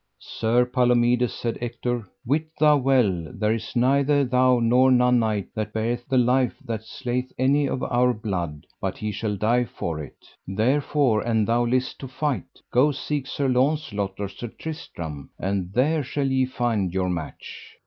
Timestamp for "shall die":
9.11-9.63